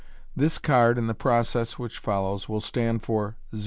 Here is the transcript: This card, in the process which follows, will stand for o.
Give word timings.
This 0.35 0.57
card, 0.57 0.97
in 0.97 1.05
the 1.05 1.13
process 1.13 1.77
which 1.77 1.99
follows, 1.99 2.49
will 2.49 2.59
stand 2.59 3.03
for 3.03 3.35
o. 3.53 3.59